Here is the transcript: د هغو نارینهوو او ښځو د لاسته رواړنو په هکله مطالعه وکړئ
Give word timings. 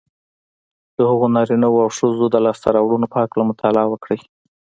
د 0.95 0.97
هغو 1.09 1.25
نارینهوو 1.35 1.83
او 1.85 1.89
ښځو 1.97 2.25
د 2.31 2.35
لاسته 2.45 2.67
رواړنو 2.75 3.07
په 3.11 3.17
هکله 3.23 3.43
مطالعه 3.51 3.87
وکړئ 3.89 4.19